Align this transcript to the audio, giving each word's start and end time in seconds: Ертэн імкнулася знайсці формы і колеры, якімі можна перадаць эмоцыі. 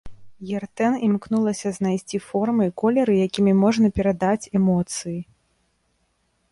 Ертэн 0.59 0.93
імкнулася 1.07 1.71
знайсці 1.77 2.17
формы 2.29 2.63
і 2.71 2.73
колеры, 2.83 3.13
якімі 3.27 3.53
можна 3.63 3.87
перадаць 4.01 4.49
эмоцыі. 4.61 5.17